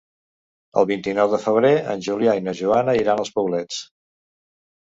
[0.81, 3.81] El vint-i-nou de febrer en Julià i na Joana iran als Poblets.